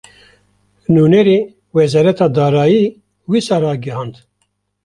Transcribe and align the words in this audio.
Nûnerê 0.93 1.39
Wezareta 1.75 2.27
Darayî, 2.35 2.85
wisa 3.29 3.57
ragihand 3.63 4.15